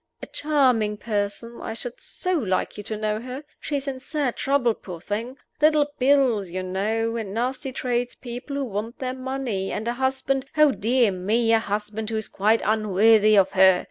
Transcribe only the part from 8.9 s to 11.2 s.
their money, and a husband oh, dear